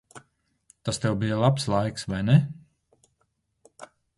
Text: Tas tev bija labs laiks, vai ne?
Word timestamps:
Tas 0.87 0.99
tev 1.03 1.17
bija 1.25 1.37
labs 1.43 1.67
laiks, 1.73 2.07
vai 2.15 2.23
ne? 2.33 2.39